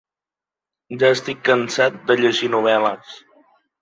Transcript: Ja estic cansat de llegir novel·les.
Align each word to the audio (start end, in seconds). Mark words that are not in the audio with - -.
Ja 1.03 1.11
estic 1.17 1.43
cansat 1.49 1.99
de 2.09 2.17
llegir 2.23 2.51
novel·les. 2.57 3.13